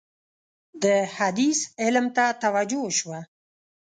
[0.83, 0.85] د
[1.17, 3.19] حدیث علم ته توجه وشوه.